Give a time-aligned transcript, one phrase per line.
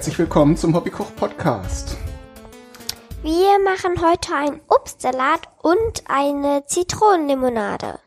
[0.00, 1.94] Herzlich willkommen zum Hobbykoch Podcast.
[3.22, 7.98] Wir machen heute einen Obstsalat und eine Zitronenlimonade.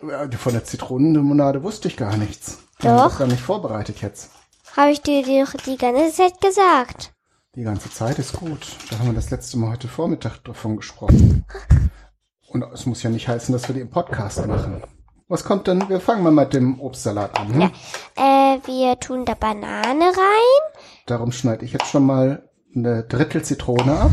[0.00, 2.62] Äh, Von der Zitronenlimonade wusste ich gar nichts.
[2.78, 3.10] Doch.
[3.10, 4.30] doch gar nicht vorbereitet jetzt.
[4.74, 7.12] Habe ich dir doch die ganze Zeit gesagt.
[7.54, 8.66] Die ganze Zeit ist gut.
[8.88, 11.44] Da haben wir das letzte Mal heute Vormittag davon gesprochen.
[12.48, 14.82] Und es muss ja nicht heißen, dass wir die im Podcast machen.
[15.30, 15.88] Was kommt denn?
[15.88, 17.54] Wir fangen mal mit dem Obstsalat an.
[17.54, 17.70] Hm?
[18.16, 20.79] Äh, wir tun da Banane rein.
[21.06, 24.10] Darum schneide ich jetzt schon mal eine Drittel Zitrone ab.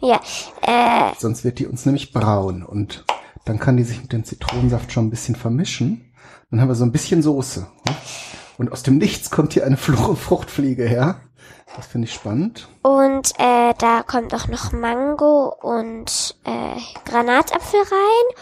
[0.00, 0.20] Ja,
[0.62, 2.62] äh, Sonst wird die uns nämlich braun.
[2.62, 3.04] Und
[3.44, 6.12] dann kann die sich mit dem Zitronensaft schon ein bisschen vermischen.
[6.50, 7.66] Dann haben wir so ein bisschen Soße.
[8.58, 11.20] Und aus dem Nichts kommt hier eine Fruchtfliege her.
[11.76, 12.68] Das finde ich spannend.
[12.82, 18.36] und äh, da kommt auch noch Mango und äh, Granatapfel rein.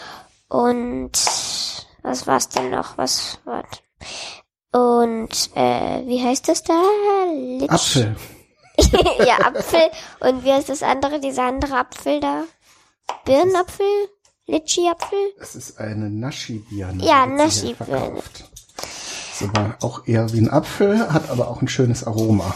[0.49, 1.13] Und
[2.03, 2.97] was war's denn noch?
[2.99, 3.65] Was war?
[4.79, 6.75] Und äh, wie heißt das da?
[7.31, 8.17] Litsch- Apfel.
[9.27, 9.89] ja, Apfel.
[10.19, 12.43] Und wie heißt das andere, dieser andere Apfel da?
[13.25, 13.87] Birnenapfel?
[14.47, 15.17] Litschi-Apfel?
[15.39, 17.05] Das ist eine Naschi-Birne.
[17.05, 18.19] Ja, Naschi-Birne.
[19.33, 22.53] Ist aber auch eher wie ein Apfel, hat aber auch ein schönes Aroma.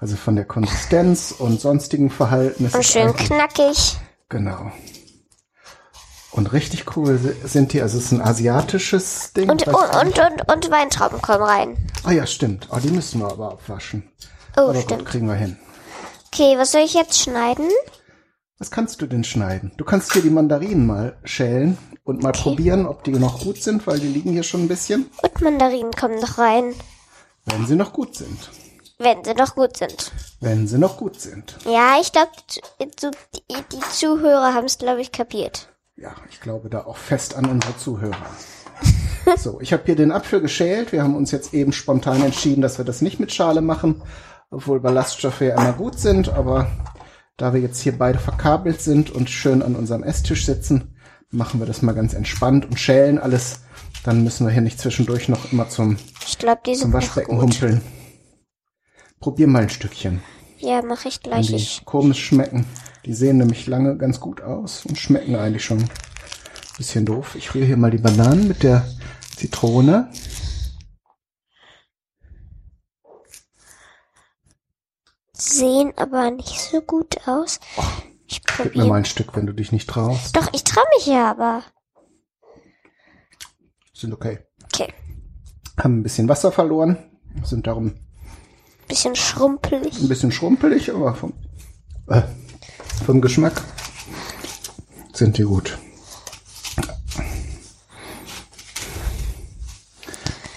[0.00, 3.98] Also von der Konsistenz und sonstigen Verhalten ist Und schön knackig.
[4.30, 4.72] Genau.
[6.32, 9.50] Und richtig cool si- sind die, also es ist ein asiatisches Ding.
[9.50, 11.86] Und, und, und, und, und Weintrauben kommen rein.
[12.04, 12.68] Ah ja, stimmt.
[12.70, 14.08] Ah, die müssen wir aber abwaschen.
[14.56, 15.06] Oh, aber gut, stimmt.
[15.06, 15.56] kriegen wir hin.
[16.32, 17.68] Okay, was soll ich jetzt schneiden?
[18.58, 19.72] Was kannst du denn schneiden?
[19.76, 23.86] Du kannst hier die Mandarinen mal schälen und mal probieren, ob die noch gut sind,
[23.86, 25.10] weil die liegen hier schon ein bisschen.
[25.22, 26.74] Und Mandarinen kommen noch rein.
[27.46, 28.50] Wenn sie noch gut sind.
[28.98, 30.12] Wenn sie noch gut sind.
[30.40, 31.56] Wenn sie noch gut sind.
[31.64, 32.86] Ja, ich glaube, die,
[33.50, 35.69] die, die Zuhörer haben es, glaube ich, kapiert.
[36.00, 38.16] Ja, ich glaube da auch fest an unsere Zuhörer.
[39.36, 40.90] So, ich habe hier den Apfel geschält.
[40.90, 44.02] Wir haben uns jetzt eben spontan entschieden, dass wir das nicht mit Schale machen,
[44.50, 46.30] obwohl Ballaststoffe ja immer gut sind.
[46.30, 46.68] Aber
[47.36, 50.96] da wir jetzt hier beide verkabelt sind und schön an unserem Esstisch sitzen,
[51.30, 53.60] machen wir das mal ganz entspannt und schälen alles.
[54.02, 55.98] Dann müssen wir hier nicht zwischendurch noch immer zum,
[56.66, 57.82] die zum Waschbecken humpeln.
[59.20, 60.22] Probier mal ein Stückchen.
[60.58, 61.48] Ja, mache ich Wenn gleich.
[61.48, 62.64] die Ich, komisch schmecken.
[63.04, 65.88] Die sehen nämlich lange ganz gut aus und schmecken eigentlich schon ein
[66.76, 67.34] bisschen doof.
[67.34, 68.86] Ich rühre hier mal die Bananen mit der
[69.36, 70.10] Zitrone.
[75.32, 77.60] sehen aber nicht so gut aus.
[78.26, 80.36] Ich Gib mir mal ein Stück, wenn du dich nicht traust.
[80.36, 81.62] Doch, ich traue mich ja aber.
[83.92, 84.38] Sind okay.
[84.72, 84.92] Okay.
[85.78, 86.96] Haben ein bisschen Wasser verloren.
[87.42, 87.94] Sind darum
[88.88, 90.00] Bisschen schrumpelig.
[90.00, 91.32] ein bisschen schrumpelig, aber vom,
[92.08, 92.22] äh,
[93.10, 93.60] vom Geschmack
[95.12, 95.76] sind die gut.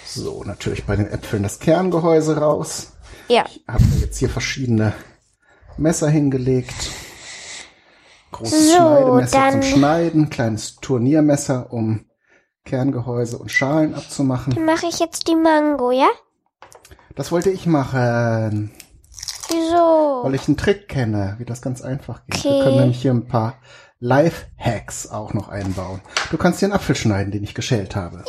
[0.05, 2.91] So, natürlich bei den Äpfeln das Kerngehäuse raus.
[3.27, 3.45] Ja.
[3.67, 4.93] habe mir jetzt hier verschiedene
[5.77, 6.75] Messer hingelegt.
[8.33, 12.05] Großes So, Schneidemesser dann- zum Schneiden, kleines Turniermesser, um
[12.65, 14.53] Kerngehäuse und Schalen abzumachen.
[14.53, 16.09] Dann mache ich jetzt die Mango, ja?
[17.15, 18.69] Das wollte ich machen,
[19.53, 20.03] Wieso?
[20.23, 22.39] weil ich einen Trick kenne, wie das ganz einfach geht.
[22.39, 22.49] Okay.
[22.49, 23.55] Wir können nämlich hier ein paar
[23.99, 26.01] Life-Hacks auch noch einbauen.
[26.31, 28.23] Du kannst hier einen Apfel schneiden, den ich geschält habe.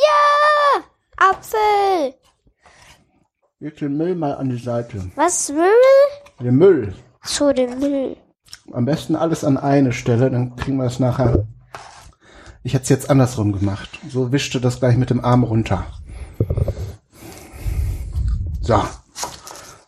[1.17, 2.13] Apfel!
[3.59, 5.09] Leg den Müll mal an die Seite.
[5.15, 5.63] Was Müll?
[6.39, 6.93] Den Müll.
[7.23, 8.17] So, den Müll.
[8.71, 11.47] Am besten alles an eine Stelle, dann kriegen wir es nachher.
[12.63, 13.89] Ich hätte es jetzt andersrum gemacht.
[14.09, 15.85] So wischte das gleich mit dem Arm runter.
[18.61, 18.83] So.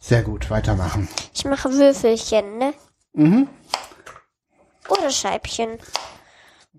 [0.08, 1.10] Sehr gut, weitermachen.
[1.34, 2.74] Ich mache Würfelchen, ne?
[3.12, 3.50] Mhm.
[4.88, 5.80] Oder Scheibchen.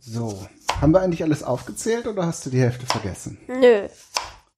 [0.01, 0.47] So.
[0.81, 3.39] Haben wir eigentlich alles aufgezählt oder hast du die Hälfte vergessen?
[3.49, 3.87] Nö.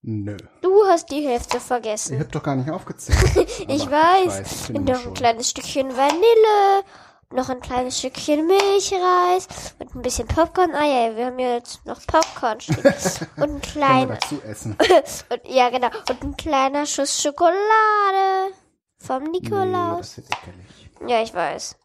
[0.02, 0.36] Nö.
[0.62, 2.20] Du hast die Hälfte Ich vergessen.
[2.20, 3.18] hab doch gar nicht aufgezählt.
[3.68, 4.68] Ich weiß.
[4.68, 5.14] ich immer noch ein schon.
[5.14, 6.84] kleines Stückchen Vanille.
[7.32, 9.48] Noch ein kleines Stückchen Milchreis.
[9.80, 10.74] Und ein bisschen Popcorn.
[10.74, 12.76] Ah ja, wir haben ja jetzt noch Popcorn stehen.
[13.36, 14.14] Und ein kleiner.
[14.14, 14.76] dazu essen.
[15.28, 15.88] Und, ja, genau.
[16.08, 18.54] Und ein kleiner Schuss Schokolade.
[19.00, 20.14] Vom Nee, Nikolaus.
[20.14, 20.90] das wird ekelig.
[21.08, 21.76] Ja, ich weiß.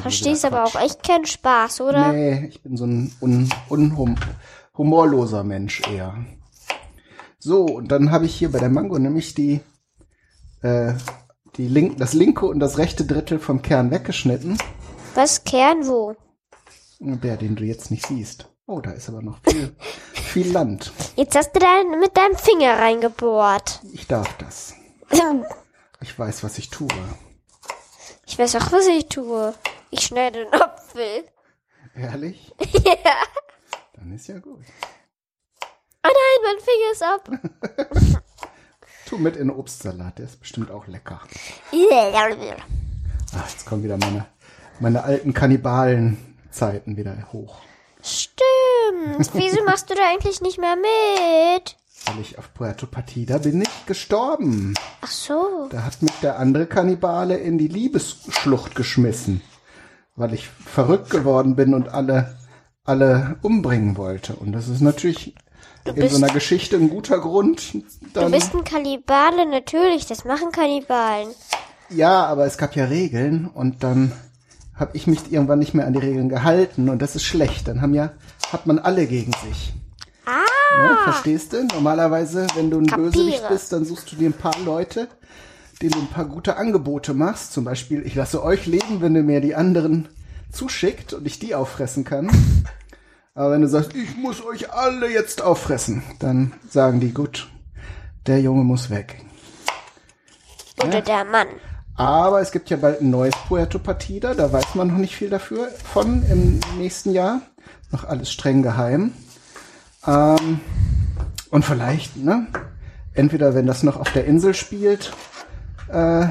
[0.00, 2.12] Verstehst aber auch echt keinen Spaß, oder?
[2.12, 4.16] Nee, ich bin so ein un, unhum,
[4.76, 6.14] humorloser Mensch eher.
[7.38, 9.60] So, und dann habe ich hier bei der Mango nämlich die,
[10.62, 10.94] äh,
[11.56, 14.58] die link, das linke und das rechte Drittel vom Kern weggeschnitten.
[15.14, 16.14] Was Kern wo?
[17.00, 18.48] Der, den du jetzt nicht siehst.
[18.66, 19.74] Oh, da ist aber noch viel,
[20.12, 20.92] viel Land.
[21.16, 23.80] Jetzt hast du dein, mit deinem Finger reingebohrt.
[23.92, 24.74] Ich darf das.
[26.00, 26.88] Ich weiß, was ich tue.
[28.26, 29.54] Ich weiß auch, was ich tue.
[29.90, 31.24] Ich schneide den Apfel.
[31.94, 32.52] Ehrlich?
[32.84, 33.14] ja.
[33.94, 34.64] Dann ist ja gut.
[36.04, 38.22] Oh nein, mein Finger ist ab.
[39.06, 41.20] Tu mit in den Obstsalat, der ist bestimmt auch lecker.
[41.22, 41.28] Ach,
[43.50, 44.26] jetzt kommen wieder meine,
[44.80, 47.60] meine alten Kannibalen-Zeiten wieder hoch.
[48.02, 49.34] Stimmt.
[49.34, 51.76] Wieso machst du da eigentlich nicht mehr mit?
[52.06, 54.74] Weil ich auf Puerto Partida bin nicht gestorben.
[55.00, 55.68] Ach so.
[55.70, 59.40] Da hat mich der andere Kannibale in die Liebesschlucht geschmissen.
[60.16, 62.36] Weil ich verrückt geworden bin und alle,
[62.84, 64.34] alle umbringen wollte.
[64.36, 65.34] Und das ist natürlich
[65.84, 67.72] in bist- so einer Geschichte ein guter Grund.
[67.74, 67.82] Du
[68.12, 70.06] Dann, bist ein Kannibale, natürlich.
[70.06, 71.28] Das machen Kannibalen.
[71.88, 74.12] ja, aber es gab ja Regeln und dann
[74.74, 77.68] habe ich mich irgendwann nicht mehr an die Regeln gehalten und das ist schlecht.
[77.68, 78.12] Dann haben ja,
[78.52, 79.72] hat man alle gegen sich.
[80.26, 80.40] Ah,
[80.78, 81.64] Ne, verstehst du?
[81.64, 83.10] Normalerweise, wenn du ein Kapiere.
[83.10, 85.08] Bösewicht bist, dann suchst du dir ein paar Leute,
[85.80, 87.52] denen du ein paar gute Angebote machst.
[87.52, 90.08] Zum Beispiel, ich lasse euch leben, wenn ihr mir die anderen
[90.50, 92.30] zuschickt und ich die auffressen kann.
[93.34, 97.48] Aber wenn du sagst, ich muss euch alle jetzt auffressen, dann sagen die, gut,
[98.26, 99.24] der Junge muss weg.
[100.82, 101.48] oder der Mann.
[101.94, 105.30] Aber es gibt ja bald ein neues Puerto Partida, da weiß man noch nicht viel
[105.30, 107.42] dafür von im nächsten Jahr.
[107.90, 109.12] Noch alles streng geheim.
[110.06, 110.60] Ähm,
[111.50, 112.46] und vielleicht, ne?
[113.14, 115.12] Entweder wenn das noch auf der Insel spielt,
[115.88, 116.26] äh,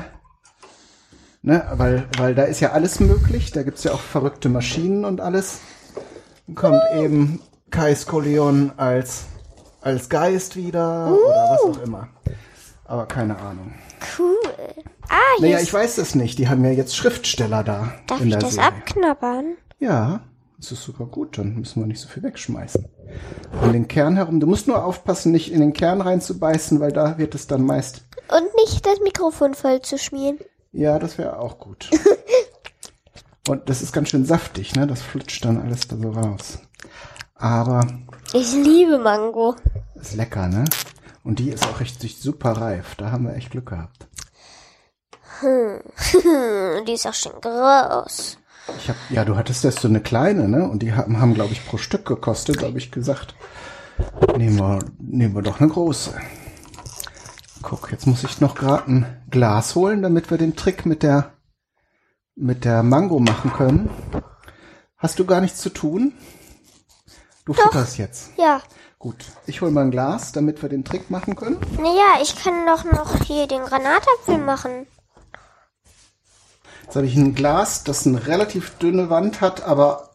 [1.44, 5.21] ne, weil, weil da ist ja alles möglich, da gibt's ja auch verrückte Maschinen und
[5.21, 5.59] alles.
[6.47, 7.39] Dann kommt eben
[7.69, 9.25] Kai Skolion als,
[9.81, 12.07] als Geist wieder oder was auch immer.
[12.85, 13.74] Aber keine Ahnung.
[14.17, 14.35] Cool.
[15.07, 16.39] Ah, hier Naja, ich weiß es nicht.
[16.39, 18.67] Die haben ja jetzt Schriftsteller da darf in ich das Serie.
[18.67, 19.53] abknabbern?
[19.79, 20.21] Ja,
[20.62, 21.38] das ist sogar gut.
[21.38, 22.86] Dann müssen wir nicht so viel wegschmeißen.
[23.62, 24.40] Um den Kern herum.
[24.40, 28.04] Du musst nur aufpassen, nicht in den Kern reinzubeißen, weil da wird es dann meist.
[28.30, 30.40] Und nicht das Mikrofon voll zu schmieren.
[30.72, 31.90] Ja, das wäre auch gut.
[33.50, 34.86] Und das ist ganz schön saftig, ne?
[34.88, 36.60] Das flutscht dann alles da so raus.
[37.36, 37.86] Aber
[38.34, 39.56] Ich liebe Mango.
[39.96, 40.63] ist lecker, ne?
[41.24, 42.96] Und die ist auch richtig super reif.
[42.96, 44.08] Da haben wir echt Glück gehabt.
[45.40, 45.81] Hm,
[46.88, 48.38] die ist auch schon groß.
[48.78, 50.68] Ich hab, ja, du hattest das so eine kleine, ne?
[50.68, 52.63] Und die haben, haben glaube ich, pro Stück gekostet.
[52.63, 53.36] Habe ich gesagt,
[54.38, 56.13] nehmen wir, nehmen wir doch eine große.
[57.62, 61.34] Guck, jetzt muss ich noch gerade ein Glas holen, damit wir den Trick mit der,
[62.36, 63.90] mit der Mango machen können.
[64.98, 66.13] Hast du gar nichts zu tun?
[67.46, 68.31] Du futterst jetzt.
[68.38, 68.62] Ja.
[69.00, 71.58] Gut, ich hol mal ein Glas, damit wir den Trick machen können.
[71.78, 74.86] Naja, ich kann doch noch hier den Granatapfel machen.
[76.91, 80.09] Jetzt habe ich ein Glas, das eine relativ dünne Wand hat, aber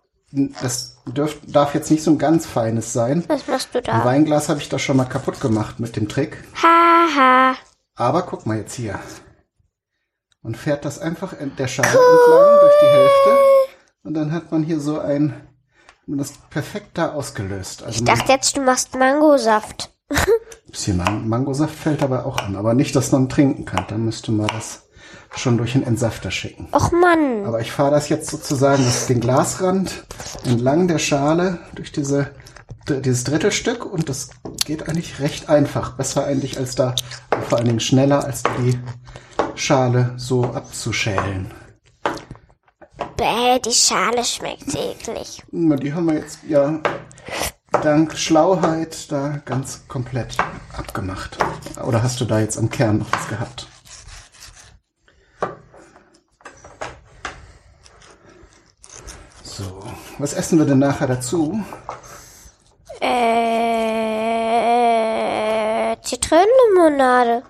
[0.61, 3.25] das dürf, darf jetzt nicht so ein ganz feines sein.
[3.29, 4.05] Was machst du Ein da?
[4.05, 6.45] Weinglas habe ich da schon mal kaputt gemacht mit dem Trick.
[6.63, 7.55] Haha.
[7.95, 9.01] Aber guck mal jetzt hier.
[10.43, 13.39] Man fährt das einfach in der Schale entlang durch die Hälfte.
[14.03, 15.33] Und dann hat man hier so ein,
[16.07, 17.85] das perfekt da ausgelöst.
[17.85, 19.95] Also Ich dachte jetzt, du machst Mangosaft.
[20.11, 20.17] ein
[20.71, 22.55] bisschen Man Mangosaft fällt aber auch an.
[22.55, 23.87] Aber nicht, dass man trinken kann.
[23.89, 24.86] Dann müsste man das
[25.35, 26.69] schon durch den Entsafter schicken.
[26.73, 27.45] Och Mann.
[27.45, 30.05] Aber ich fahre das jetzt sozusagen, den Glasrand
[30.45, 32.31] entlang der Schale durch diese,
[32.89, 34.31] dieses Drittelstück und das
[34.65, 35.97] geht eigentlich recht einfach.
[35.97, 36.95] Besser eigentlich als da,
[37.49, 38.79] vor allen Dingen schneller als die
[39.55, 41.51] Schale so abzuschälen.
[43.17, 45.43] Bäh, die Schale schmeckt eklig.
[45.51, 46.81] Na, Die haben wir jetzt ja
[47.83, 50.37] dank Schlauheit da ganz komplett
[50.77, 51.39] abgemacht.
[51.85, 53.69] Oder hast du da jetzt am Kern noch was gehabt?
[59.43, 59.83] So,
[60.19, 61.63] was essen wir denn nachher dazu?
[64.27, 67.43] Äh, Zitronenlimonade.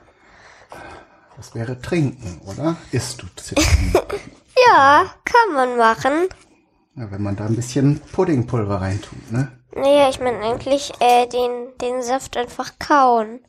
[1.37, 2.77] Das wäre trinken, oder?
[2.93, 3.95] Isst du Zitronen?
[4.69, 6.29] Ja, kann man machen.
[6.97, 9.53] ja, wenn man da ein bisschen Puddingpulver reintut, ne?
[9.75, 13.41] Naja, ich meine eigentlich äh, den, den Saft einfach kauen.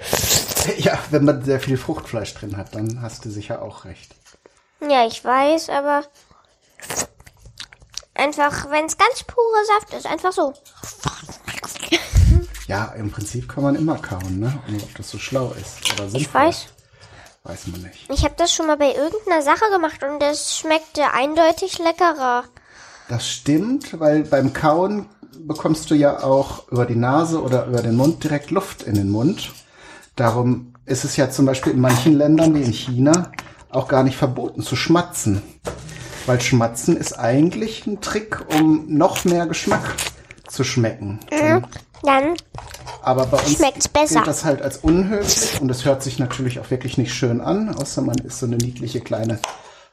[0.78, 4.14] Ja, wenn man sehr viel Fruchtfleisch drin hat, dann hast du sicher auch recht.
[4.80, 6.04] Ja, ich weiß, aber
[8.24, 10.54] einfach, wenn es ganz pure Saft ist, einfach so.
[12.66, 14.58] Ja, im Prinzip kann man immer kauen, ne?
[14.66, 16.20] Und ob das so schlau ist oder sinnvoll.
[16.20, 16.66] Ich weiß.
[17.42, 18.10] Weiß man nicht.
[18.10, 22.44] Ich habe das schon mal bei irgendeiner Sache gemacht und das schmeckte eindeutig leckerer.
[23.08, 27.96] Das stimmt, weil beim Kauen bekommst du ja auch über die Nase oder über den
[27.96, 29.52] Mund direkt Luft in den Mund.
[30.16, 33.30] Darum ist es ja zum Beispiel in manchen Ländern wie in China
[33.68, 35.42] auch gar nicht verboten zu schmatzen.
[36.26, 39.82] Weil Schmatzen ist eigentlich ein Trick, um noch mehr Geschmack
[40.48, 41.20] zu schmecken.
[42.02, 42.34] Dann,
[43.02, 44.16] Aber bei uns Schmeckt's besser.
[44.16, 47.74] gilt das halt als unhöflich und es hört sich natürlich auch wirklich nicht schön an,
[47.74, 49.38] außer man ist so eine niedliche kleine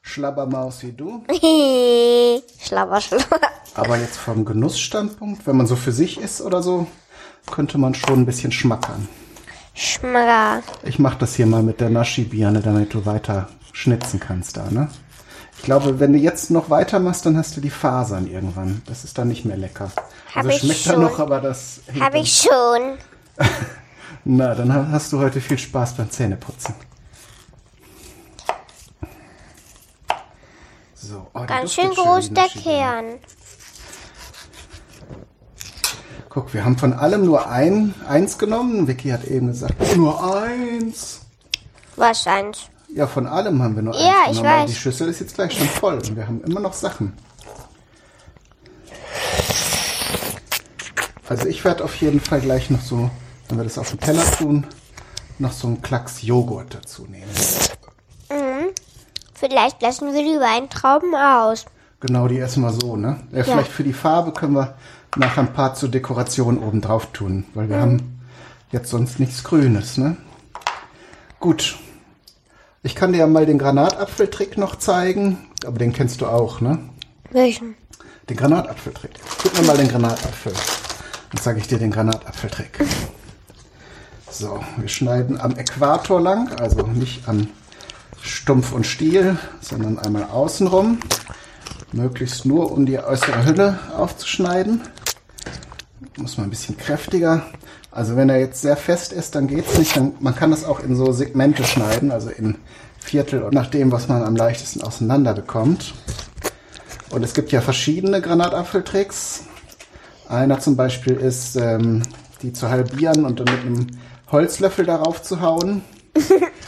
[0.01, 1.23] Schlabbermaus wie du.
[2.61, 3.39] schlabber, schlabber.
[3.75, 6.87] Aber jetzt vom Genussstandpunkt, wenn man so für sich ist oder so,
[7.49, 9.07] könnte man schon ein bisschen schmackern.
[9.73, 10.63] Schmager.
[10.83, 14.89] Ich mach das hier mal mit der Naschi-Birne, damit du weiter schnitzen kannst da, ne?
[15.61, 18.81] Ich glaube, wenn du jetzt noch weitermachst, dann hast du die Fasern irgendwann.
[18.87, 19.91] Das ist dann nicht mehr lecker.
[20.33, 21.03] Hab also ich schmeckt dann schon.
[21.03, 21.81] noch, aber das.
[21.99, 22.97] Habe ich schon.
[24.25, 26.73] Na, dann ha- hast du heute viel Spaß beim Zähneputzen.
[30.95, 32.47] So, oh, Ganz schön groß der.
[32.47, 33.19] Kern.
[36.27, 38.87] Guck, wir haben von allem nur ein, eins genommen.
[38.87, 41.21] Vicky hat eben gesagt, nur eins.
[41.97, 42.70] Was eins?
[42.93, 44.47] Ja, von allem haben wir nur Ja, eins ich genommen.
[44.47, 44.69] aber weiß.
[44.69, 47.13] Die Schüssel ist jetzt gleich schon voll und wir haben immer noch Sachen.
[51.27, 53.09] Also ich werde auf jeden Fall gleich noch so,
[53.47, 54.67] wenn wir das auf den Teller tun,
[55.39, 57.31] noch so einen Klacks Joghurt dazu nehmen.
[59.33, 61.65] Vielleicht lassen wir die Weintrauben aus.
[61.99, 63.21] Genau, die essen wir so, ne?
[63.31, 64.75] Ja, vielleicht für die Farbe können wir
[65.15, 68.19] nachher ein paar zur Dekoration oben drauf tun, weil wir haben
[68.71, 70.15] jetzt sonst nichts Grünes, ne?
[71.39, 71.77] Gut.
[72.83, 76.79] Ich kann dir ja mal den Granatapfeltrick noch zeigen, aber den kennst du auch, ne?
[77.29, 77.75] Welchen?
[78.27, 79.11] Den Granatapfeltrick.
[79.43, 80.51] Gib mir mal den Granatapfel.
[81.31, 82.83] Dann zeige ich dir den Granatapfeltrick.
[84.31, 87.49] So, wir schneiden am Äquator lang, also nicht an
[88.19, 91.01] Stumpf und Stiel, sondern einmal außenrum.
[91.91, 94.81] Möglichst nur, um die äußere Hülle aufzuschneiden.
[96.17, 97.45] Muss man ein bisschen kräftiger.
[97.91, 99.95] Also wenn er jetzt sehr fest ist, dann geht's nicht.
[99.95, 102.55] Dann, man kann das auch in so Segmente schneiden, also in
[102.99, 105.93] Viertel und nach dem, was man am leichtesten auseinander bekommt.
[107.09, 109.43] Und es gibt ja verschiedene Granatapfeltricks.
[110.27, 112.03] Einer zum Beispiel ist, ähm,
[112.41, 113.87] die zu halbieren und dann mit einem
[114.31, 115.81] Holzlöffel darauf zu hauen.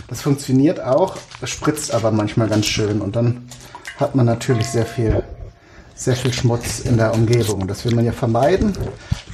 [0.10, 3.48] Das funktioniert auch, es spritzt aber manchmal ganz schön und dann
[3.98, 5.24] hat man natürlich sehr viel,
[5.96, 7.62] sehr viel Schmutz in der Umgebung.
[7.62, 8.74] Und das will man ja vermeiden.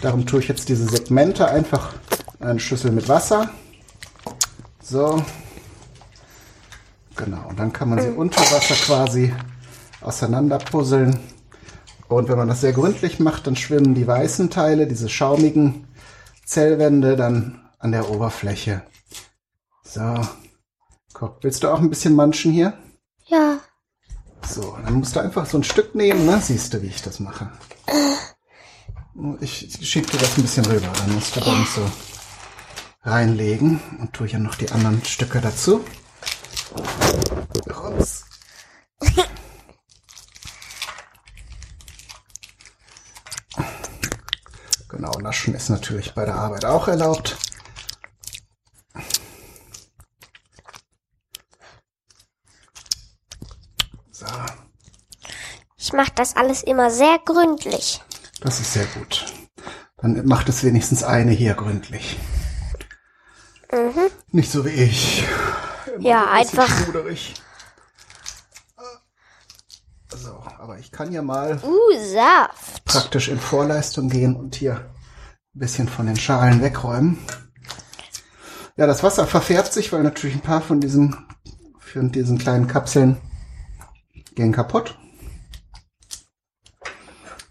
[0.02, 1.94] Darum tue ich jetzt diese Segmente einfach
[2.40, 3.50] in eine Schüssel mit Wasser.
[4.82, 5.24] So.
[7.16, 9.34] Genau, und dann kann man sie unter Wasser quasi
[10.02, 11.20] auseinanderpuzzeln.
[12.08, 15.86] Und wenn man das sehr gründlich macht, dann schwimmen die weißen Teile, diese schaumigen
[16.46, 18.84] Zellwände, dann an der Oberfläche.
[19.84, 20.16] So.
[21.14, 22.74] Guck, willst du auch ein bisschen manchen hier?
[23.28, 23.60] Ja.
[24.48, 26.40] So, dann musst du einfach so ein Stück nehmen, ne?
[26.42, 27.52] Siehst du, wie ich das mache.
[29.42, 31.90] Ich schieb dir das ein bisschen rüber, dann musst du dann so
[33.04, 35.84] reinlegen und tue hier noch die anderen Stücke dazu.
[37.68, 38.26] Rums.
[44.90, 47.38] Genau, naschen ist natürlich bei der Arbeit auch erlaubt.
[55.78, 58.02] Ich mache das alles immer sehr gründlich.
[58.42, 59.26] Das ist sehr gut.
[59.98, 62.18] Dann macht es wenigstens eine hier gründlich.
[64.32, 65.24] Nicht so wie ich.
[65.96, 67.34] Immer Ja, ein einfach- schluderig.
[70.16, 72.84] So, aber ich kann ja mal Uh, Saft.
[72.86, 74.92] praktisch in Vorleistung gehen und hier
[75.56, 77.20] ein bisschen von den Schalen wegräumen.
[78.76, 81.28] Ja, das Wasser verfärbt sich, weil natürlich ein paar von diesen,
[81.80, 83.18] von diesen kleinen Kapseln
[84.36, 84.98] gehen kaputt.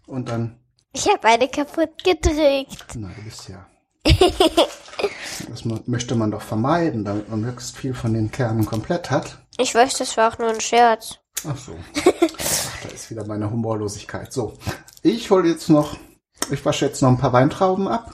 [0.07, 0.59] Und dann,
[0.93, 2.95] Ich habe eine kaputt gedrückt.
[2.95, 3.67] na, du bist ja.
[5.49, 9.39] Das möchte man doch vermeiden, damit man möglichst viel von den Kernen komplett hat.
[9.59, 11.19] Ich weiß, das war auch nur ein Scherz.
[11.49, 11.77] Ach so.
[11.95, 14.33] Ach, da ist wieder meine Humorlosigkeit.
[14.33, 14.55] So,
[15.03, 15.97] ich hole jetzt noch,
[16.51, 18.13] ich wasche jetzt noch ein paar Weintrauben ab.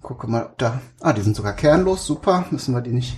[0.00, 2.46] Gucke mal, ob da, ah, die sind sogar kernlos, super.
[2.50, 3.16] Müssen wir die nicht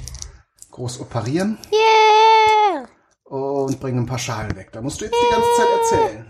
[0.73, 1.59] groß operieren.
[1.73, 2.89] Yeah.
[3.25, 4.71] Und bringen ein paar Schalen weg.
[4.73, 6.27] Da musst du jetzt die ganze Zeit erzählen.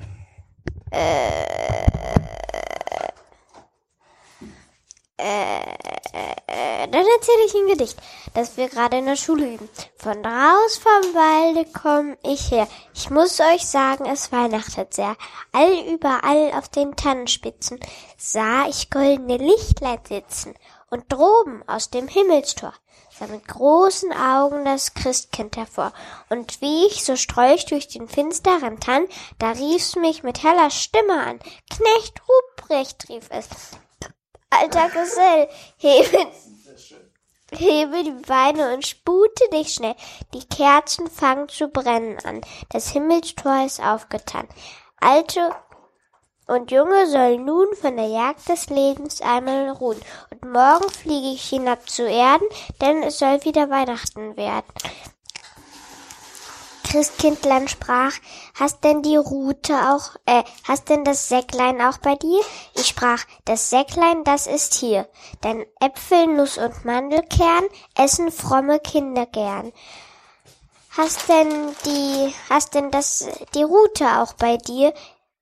[0.90, 1.83] Äh,
[5.16, 7.96] dann erzähle ich ein Gedicht,
[8.34, 9.68] das wir gerade in der Schule üben.
[9.96, 12.66] Von draus vom Walde komm ich her.
[12.94, 15.16] Ich muss euch sagen, es weihnachtet sehr.
[15.52, 17.78] All überall auf den Tannenspitzen
[18.16, 20.54] sah ich goldene Lichtlein sitzen.
[20.90, 22.72] Und droben aus dem Himmelstor
[23.18, 25.92] sah mit großen Augen das Christkind hervor.
[26.28, 29.06] Und wie ich so strolch durch den finsteren Tann,
[29.38, 31.38] da rief's mich mit heller Stimme an.
[31.70, 33.48] Knecht Ruprecht, rief es.
[34.60, 36.26] Alter Gesell, hebe,
[37.52, 39.96] hebe die Beine und spute dich schnell.
[40.32, 42.40] Die Kerzen fangen zu brennen an.
[42.70, 44.48] Das Himmelstor ist aufgetan.
[45.00, 45.54] Alte
[46.46, 50.00] und Junge sollen nun von der Jagd des Lebens einmal ruhen.
[50.30, 52.46] Und morgen fliege ich hinab zu Erden,
[52.80, 54.66] denn es soll wieder Weihnachten werden.
[56.94, 58.12] Christkindlein sprach,
[58.54, 62.40] hast denn die Rute auch, äh, hast denn das Säcklein auch bei dir?
[62.76, 65.08] Ich sprach, das Säcklein, das ist hier.
[65.42, 67.64] Denn Äpfel, Nuss und Mandelkern
[67.96, 69.72] essen fromme Kinder gern.
[70.96, 74.94] Hast denn die, hast denn das, die Rute auch bei dir?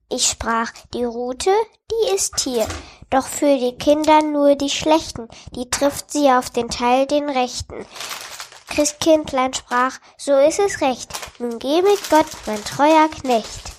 [0.09, 1.51] Ich sprach, die Rute,
[1.91, 2.67] die ist hier.
[3.11, 7.85] Doch für die Kinder nur die schlechten, die trifft sie auf den Teil den rechten.
[8.73, 13.71] Christkindlein sprach, so ist es recht, nun gebe Gott mein treuer Knecht.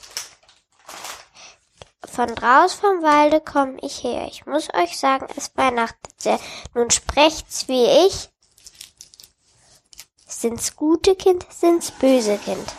[2.07, 6.39] Von draus vom Walde komm ich her, ich muss euch sagen, es weihnachtet sehr.
[6.75, 8.31] Nun sprecht's wie ich.
[10.29, 12.73] Sind's gute Kind, sind's böse Kind.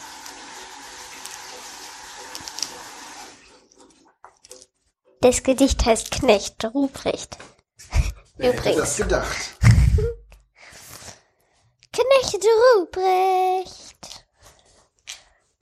[5.19, 7.37] Das Gedicht heißt Knecht Ruprecht.
[8.37, 8.79] Wer hätte Übrigens.
[8.79, 9.74] das gedacht?
[11.95, 12.43] Knecht
[12.75, 14.25] Ruprecht.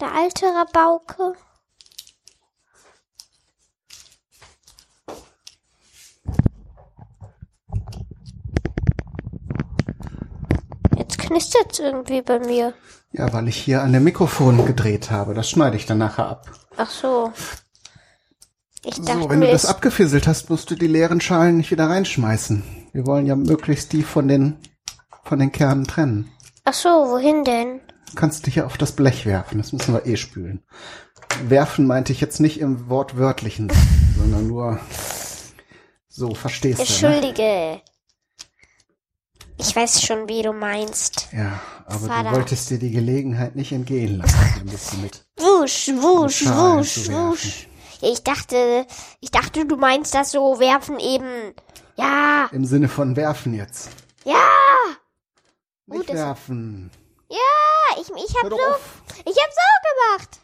[0.02, 1.34] Der alte Rabauke.
[10.98, 12.74] Jetzt knistert's irgendwie bei mir.
[13.12, 15.34] Ja, weil ich hier an dem Mikrofon gedreht habe.
[15.34, 16.52] Das schneide ich dann nachher ab.
[16.78, 17.32] Ach so.
[18.86, 21.72] Ich dachte So, wenn du das es- abgefisselt hast, musst du die leeren Schalen nicht
[21.72, 22.64] wieder reinschmeißen.
[22.92, 24.58] Wir wollen ja möglichst die von den,
[25.34, 26.32] von den Kernen trennen.
[26.64, 27.82] Ach so, wohin denn?
[28.12, 29.58] Du kannst dich ja auf das Blech werfen.
[29.58, 30.62] Das müssen wir eh spülen.
[31.46, 33.72] Werfen meinte ich jetzt nicht im wortwörtlichen,
[34.16, 34.80] sondern nur
[36.08, 37.16] so, verstehst du, ne?
[37.16, 37.82] Entschuldige.
[39.58, 41.30] Ich weiß schon, wie du meinst.
[41.32, 42.30] Ja, aber Vater.
[42.30, 45.26] du wolltest dir die Gelegenheit nicht entgehen lassen, ein bisschen mit.
[45.38, 47.68] Wusch, wusch, wusch, wusch.
[48.02, 48.86] Ich dachte,
[49.20, 51.56] ich dachte, du meinst das so werfen eben.
[51.96, 53.90] Ja, Im Sinne von werfen jetzt.
[54.26, 54.36] ja,
[55.86, 56.92] Nicht das- werfen.
[57.30, 57.38] ja,
[58.00, 59.04] ich, ich hab Hör doch so, auf.
[59.20, 60.40] ich hab so gemacht.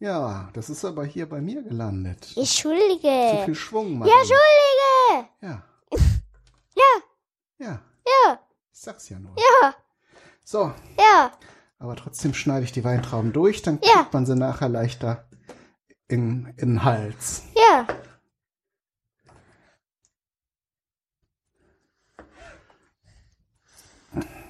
[0.00, 2.24] Ja, das ist aber hier bei mir gelandet.
[2.24, 3.42] Zu Entschuldige.
[3.44, 4.08] viel Schwung machen.
[4.10, 5.28] Ja, Entschuldige.
[5.40, 5.62] Ja,
[6.76, 7.82] Ja, ja.
[8.06, 8.38] ja,
[8.72, 9.34] Ich sag's ja nur.
[9.36, 9.74] ja,
[10.44, 11.32] So, ja.
[11.80, 13.94] aber trotzdem schneide ich die Weintrauben durch, dann Ja.
[13.94, 15.28] kriegt man sie nachher leichter
[16.06, 17.42] in, in den Hals.
[17.56, 17.86] Ja.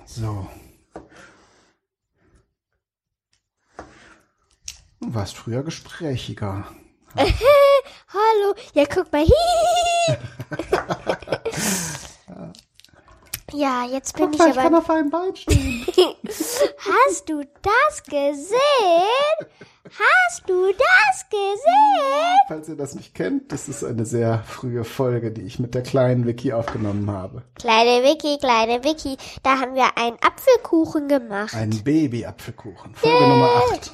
[0.08, 0.48] So.
[5.00, 6.64] Du warst früher gesprächiger.
[7.14, 8.54] Hallo.
[8.72, 9.26] Ja, guck mal.
[13.52, 14.78] ja, jetzt bin ich Guck mal, ich kann aber.
[14.78, 15.86] auf einem Bein stehen.
[16.28, 18.58] Hast du das gesehen?
[19.90, 22.38] Hast du das gesehen?
[22.48, 25.82] Falls ihr das nicht kennt, das ist eine sehr frühe Folge, die ich mit der
[25.82, 27.42] kleinen Vicky aufgenommen habe.
[27.54, 31.54] Kleine Vicky, kleine Vicky, da haben wir einen Apfelkuchen gemacht.
[31.54, 32.94] Ein Baby-Apfelkuchen.
[32.94, 33.92] Folge Nummer 8.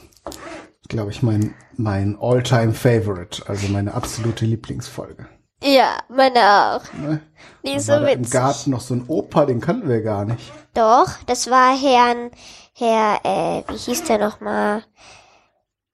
[0.88, 5.28] Glaube ich, mein, mein All-Time-Favorite, also meine absolute Lieblingsfolge.
[5.64, 6.40] Ja, meine
[6.76, 6.92] auch.
[6.92, 7.20] Ne?
[7.64, 8.32] Die ist so da im witzig.
[8.32, 10.52] Garten noch so ein Opa, den kannten wir gar nicht.
[10.74, 12.30] Doch, das war Herrn,
[12.74, 14.84] Herr, äh, wie hieß der nochmal?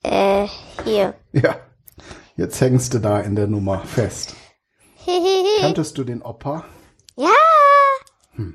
[0.02, 0.48] Äh,
[0.84, 1.14] hier.
[1.32, 1.54] Ja,
[2.36, 4.34] jetzt hängst du da in der Nummer fest.
[5.60, 6.64] Kanntest du den Opa?
[7.16, 7.28] Ja,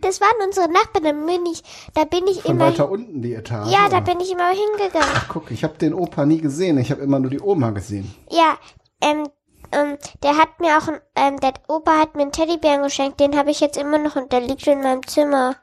[0.02, 1.04] das waren unsere Nachbarn.
[1.04, 2.66] Da bin ich, da bin ich Von immer.
[2.68, 3.72] weiter unten die Etage?
[3.72, 4.02] Ja, da oder?
[4.02, 5.22] bin ich immer hingegangen.
[5.30, 6.78] Guck, ich habe den Opa nie gesehen.
[6.78, 8.14] Ich habe immer nur die Oma gesehen.
[8.30, 8.58] Ja,
[9.02, 9.28] ähm,
[9.72, 13.20] ähm, der hat mir auch, ähm, der Opa hat mir einen Teddybären geschenkt.
[13.20, 15.56] Den habe ich jetzt immer noch und der liegt in meinem Zimmer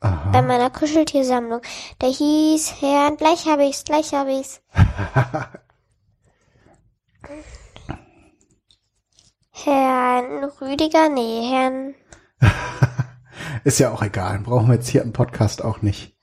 [0.00, 0.42] bei Aha.
[0.42, 1.60] meiner Kuscheltiersammlung.
[2.00, 4.60] Der hieß Herrn, gleich habe ich's, gleich habe ich's.
[9.50, 11.96] Herrn Rüdiger, nee, Herrn,
[13.64, 14.38] Ist ja auch egal.
[14.40, 16.16] Brauchen wir jetzt hier im Podcast auch nicht.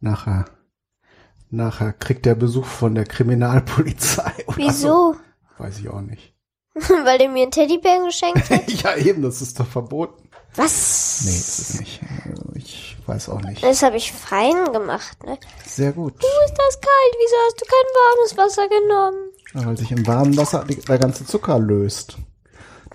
[0.00, 0.46] Nachher,
[1.50, 4.32] nachher kriegt der Besuch von der Kriminalpolizei.
[4.46, 5.14] Oder wieso?
[5.14, 5.16] So.
[5.58, 6.33] Weiß ich auch nicht.
[7.04, 8.70] Weil der mir einen Teddybären geschenkt hat?
[8.82, 10.28] ja, eben, das ist doch verboten.
[10.56, 11.22] Was?
[11.24, 12.00] Nee, ist es nicht.
[12.24, 13.62] Also, Ich weiß auch nicht.
[13.62, 15.38] Das habe ich fein gemacht, ne?
[15.66, 16.14] Sehr gut.
[16.14, 16.22] ist
[16.56, 17.14] das kalt?
[17.18, 19.30] Wieso hast du kein warmes Wasser genommen?
[19.54, 22.18] Ja, weil sich im warmen Wasser der ganze Zucker löst.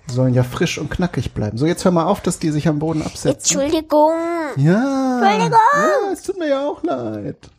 [0.08, 1.56] Die sollen ja frisch und knackig bleiben.
[1.58, 3.60] So, jetzt hör mal auf, dass die sich am Boden absetzen.
[3.60, 4.12] Entschuldigung.
[4.56, 5.20] Ja.
[5.20, 5.58] Entschuldigung.
[5.74, 7.50] Ja, es tut mir ja auch leid,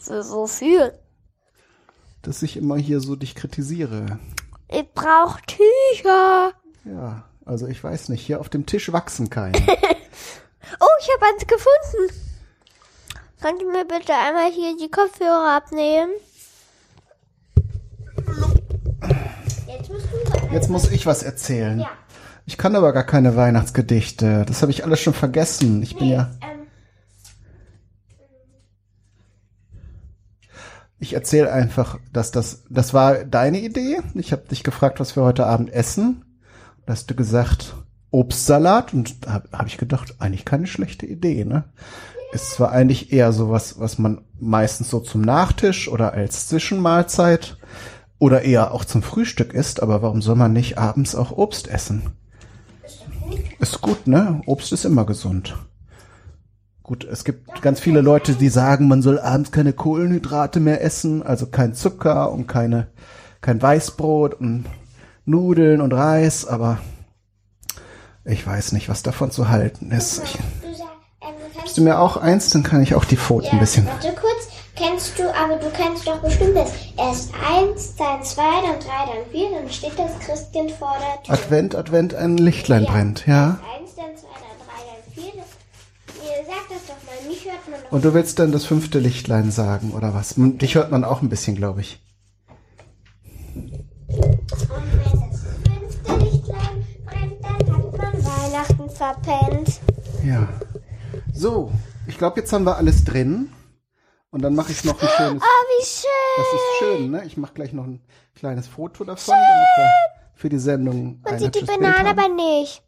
[0.00, 0.92] Für, wofür?
[2.22, 4.18] dass ich immer hier so dich kritisiere.
[4.72, 6.52] Ich brauch Tücher.
[6.84, 9.58] Ja, also ich weiß nicht, hier auf dem Tisch wachsen keine.
[10.80, 12.14] Oh, ich habe eins gefunden.
[13.42, 16.12] Könnt ihr mir bitte einmal hier die Kopfhörer abnehmen?
[19.66, 21.80] Jetzt musst du Jetzt muss ich was erzählen.
[21.80, 21.90] Ja.
[22.46, 24.44] Ich kann aber gar keine Weihnachtsgedichte.
[24.46, 25.82] Das habe ich alles schon vergessen.
[25.82, 26.30] Ich bin ja.
[31.02, 33.98] Ich erzähle einfach, dass das, das war deine Idee.
[34.14, 36.24] Ich habe dich gefragt, was wir heute Abend essen.
[36.86, 37.74] Da hast du gesagt,
[38.12, 38.94] Obstsalat.
[38.94, 41.64] Und da habe hab ich gedacht, eigentlich keine schlechte Idee, ne?
[42.32, 47.56] Ist zwar eigentlich eher sowas, was man meistens so zum Nachtisch oder als Zwischenmahlzeit
[48.20, 52.12] oder eher auch zum Frühstück isst, aber warum soll man nicht abends auch Obst essen?
[53.58, 54.40] Ist gut, ne?
[54.46, 55.56] Obst ist immer gesund.
[56.92, 61.22] Gut, es gibt ganz viele Leute, die sagen, man soll abends keine Kohlenhydrate mehr essen,
[61.22, 62.88] also kein Zucker und keine,
[63.40, 64.66] kein Weißbrot und
[65.24, 66.80] Nudeln und Reis, aber
[68.26, 70.22] ich weiß nicht, was davon zu halten ist.
[70.22, 70.38] Ich,
[71.56, 73.86] gibst du mir auch eins, dann kann ich auch die Pfoten ein bisschen.
[73.86, 74.48] Warte kurz.
[74.76, 76.72] Kennst du, aber du kennst doch bestimmt das.
[76.98, 81.32] Erst eins, dann zwei, dann drei, dann vier, dann steht das Christkind vor der Tür.
[81.32, 83.60] Advent, Advent, ein Lichtlein brennt, ja.
[83.78, 85.42] Eins, dann zwei, dann drei, dann vier.
[86.52, 87.28] Sagt das doch mal.
[87.28, 87.92] Mich hört man doch.
[87.92, 90.34] Und du willst dann das fünfte Lichtlein sagen, oder was?
[90.36, 92.04] Dich hört man auch ein bisschen, glaube ich.
[94.08, 99.80] Und wenn das fünfte Lichtlein brennt, dann hat man Weihnachten verpennt.
[100.24, 100.48] Ja.
[101.32, 101.72] So,
[102.06, 103.50] ich glaube, jetzt haben wir alles drin.
[104.30, 105.42] Und dann mache ich noch ein schönes.
[105.42, 106.10] Oh, wie schön.
[106.36, 107.24] Das ist schön, ne?
[107.24, 108.00] Ich mache gleich noch ein
[108.34, 109.90] kleines Foto davon, damit wir
[110.34, 112.82] für die Sendung Man sieht die Banane aber nicht.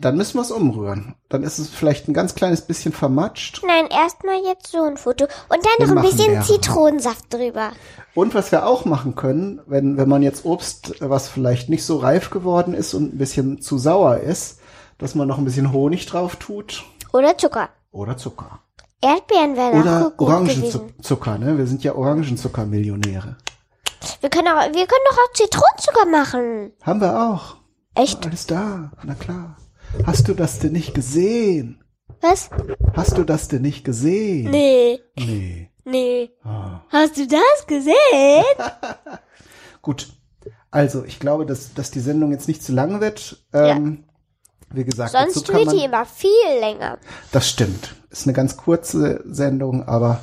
[0.00, 1.14] Dann müssen wir es umrühren.
[1.28, 3.62] Dann ist es vielleicht ein ganz kleines bisschen vermatscht.
[3.66, 5.24] Nein, erstmal jetzt so ein Foto.
[5.24, 6.46] Und dann Wir noch ein bisschen mehrere.
[6.46, 7.72] Zitronensaft drüber.
[8.14, 11.98] Und was wir auch machen können, wenn, wenn man jetzt Obst, was vielleicht nicht so
[11.98, 14.60] reif geworden ist und ein bisschen zu sauer ist,
[14.98, 17.68] dass man noch ein bisschen Honig drauf tut Oder Zucker.
[17.90, 18.60] oder Zucker.
[19.00, 20.12] Erdbeeren wären Oder.
[20.16, 21.58] Orangenzucker, ne?
[21.58, 23.36] Wir sind ja Orangenzucker-Millionäre.
[24.20, 26.72] Wir können, auch, wir können doch auch Zitronenzucker machen.
[26.82, 27.56] Haben wir auch.
[27.94, 28.24] Echt?
[28.24, 29.56] Alles da, na klar.
[30.06, 31.82] Hast du das denn nicht gesehen?
[32.20, 32.50] Was?
[32.94, 34.50] Hast du das denn nicht gesehen?
[34.50, 35.70] Nee, Nee.
[35.84, 36.30] nee.
[36.44, 36.80] Ah.
[36.88, 37.94] Hast du das gesehen?
[39.82, 40.08] Gut.
[40.70, 43.44] Also, ich glaube, dass, dass die Sendung jetzt nicht zu lang wird.
[43.52, 44.04] Ähm,
[44.70, 46.98] Wie gesagt, Sonst wird die immer viel länger.
[47.30, 47.94] Das stimmt.
[48.10, 50.20] Ist eine ganz kurze Sendung, aber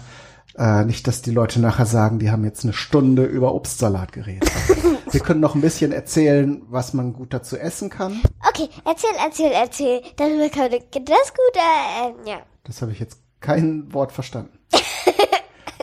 [0.58, 4.50] äh, nicht, dass die Leute nachher sagen, die haben jetzt eine Stunde über Obstsalat geredet.
[5.12, 8.22] Wir können noch ein bisschen erzählen, was man gut dazu essen kann.
[8.48, 10.02] Okay, erzähl, erzähl, erzähl.
[10.18, 12.42] Darüber kann ich das gut, äh, ja.
[12.64, 14.58] Das habe ich jetzt kein Wort verstanden.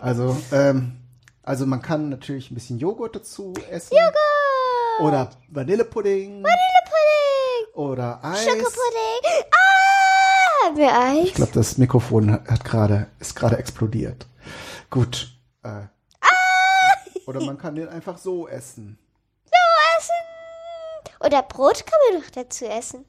[0.02, 0.98] Also, ähm,
[1.42, 3.94] also man kann natürlich ein bisschen Joghurt dazu essen.
[3.96, 5.00] Joghurt!
[5.00, 6.42] Oder Vanillepudding.
[6.44, 7.74] Vanillepudding!
[7.74, 8.44] Oder Eis.
[8.44, 9.44] Schokopudding!
[9.50, 10.66] Ah!
[10.66, 11.24] Haben wir Eis?
[11.28, 14.26] Ich glaube, das Mikrofon hat, hat gerade, ist gerade explodiert.
[14.90, 15.28] Gut.
[15.64, 15.68] Äh,
[16.20, 16.28] Ah!
[17.26, 18.98] Oder man kann den einfach so essen.
[21.20, 23.05] Oder Brot kann man doch dazu essen.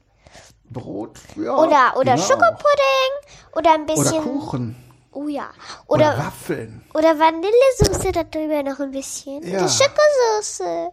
[0.70, 1.56] Brot, ja.
[1.56, 2.26] Oder, oder genau.
[2.26, 3.12] Schokopudding.
[3.56, 4.22] Oder ein Oder bisschen.
[4.22, 4.76] Kuchen.
[5.12, 5.48] Oh ja.
[5.86, 6.82] Oder, Oder, Waffeln.
[6.94, 9.42] oder Vanillesoße da drüber noch ein bisschen.
[9.42, 9.58] Ja.
[9.60, 10.90] Oder Schokosoße.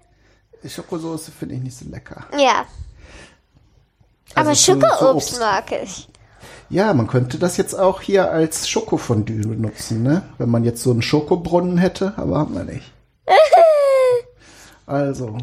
[0.68, 2.26] Schokosoße finde ich nicht so lecker.
[2.38, 2.66] Ja.
[4.34, 5.40] Aber Also zu Schokoobst Obst.
[5.40, 6.08] mag ich.
[6.70, 10.24] Ja, man könnte das jetzt auch hier als Schokofondue benutzen, ne?
[10.40, 12.92] Wenn man jetzt so einen Schokobrunnen hätte, aber haben wir nicht.
[14.88, 15.38] Also,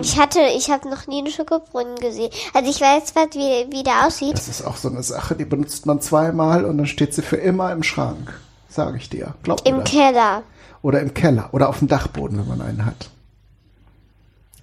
[0.00, 2.30] Ich hatte, ich habe noch nie einen Schokobrunnen gesehen.
[2.54, 4.32] Also ich weiß zwar, wie, wie der aussieht.
[4.34, 7.36] das ist auch so eine Sache, die benutzt man zweimal und dann steht sie für
[7.36, 8.40] immer im Schrank.
[8.68, 9.34] Sage ich dir.
[9.42, 9.90] Glaub mir Im das.
[9.90, 10.42] Keller.
[10.82, 13.08] Oder im Keller oder auf dem Dachboden, wenn man einen hat.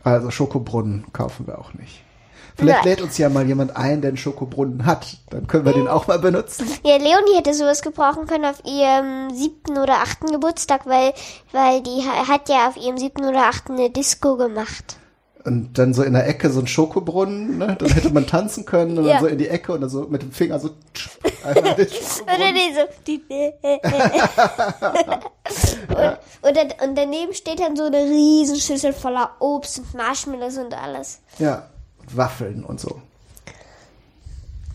[0.04, 2.04] Also Schokobrunnen kaufen wir auch nicht.
[2.58, 2.86] Vielleicht Nein.
[2.90, 5.18] lädt uns ja mal jemand ein, der einen Schokobrunnen hat.
[5.30, 6.68] Dann können wir den auch mal benutzen.
[6.84, 11.14] Ja, Leonie hätte sowas gebrauchen können auf ihrem siebten oder achten Geburtstag, weil,
[11.54, 14.98] weil die ha- hat ja auf ihrem siebten oder achten eine Disco gemacht.
[15.44, 17.76] Und dann so in der Ecke so ein Schokobrunnen, ne?
[17.80, 19.14] Dann hätte man tanzen können und Ja.
[19.14, 20.70] dann so in die Ecke und dann so mit dem Finger so
[21.44, 22.82] einmal den Oder die so.
[23.08, 23.22] Die,
[25.90, 30.74] und, und, dann, und daneben steht dann so eine Riesenschüssel voller Obst und Marshmallows und
[30.74, 31.20] alles.
[31.40, 31.68] Ja,
[32.00, 33.02] und Waffeln und so.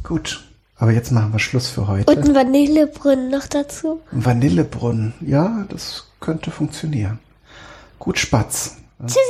[0.03, 0.45] Gut,
[0.77, 2.13] aber jetzt machen wir Schluss für heute.
[2.13, 4.01] Und ein Vanillebrunnen noch dazu.
[4.13, 7.19] Ein Vanillebrunnen, ja, das könnte funktionieren.
[7.99, 8.77] Gut, Spatz.
[9.05, 9.21] Tschüssi!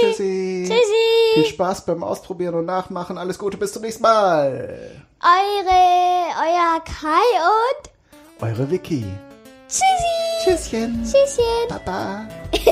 [0.00, 0.64] Tschüssi.
[0.66, 1.34] Tschüssi!
[1.34, 3.18] Viel Spaß beim Ausprobieren und Nachmachen.
[3.18, 4.90] Alles Gute, bis zum nächsten Mal.
[5.22, 5.70] Eure,
[6.42, 9.04] euer Kai und Eure Vicky.
[9.68, 9.84] Tschüssi!
[10.44, 11.04] Tschüsschen.
[11.04, 11.44] Tschüsschen!
[11.68, 12.26] Baba.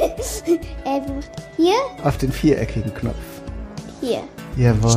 [0.86, 1.74] Äh, macht- hier?
[2.04, 3.14] Auf den viereckigen Knopf.
[4.00, 4.22] Hier.
[4.56, 4.96] Jawohl.